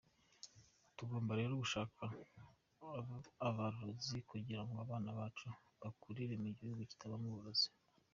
[0.97, 2.01] Tugomba rero gushaka
[3.49, 5.47] abarozi kugira ngo abana bacu
[5.81, 7.69] bakurire mu gihugu kitabamo uburozi.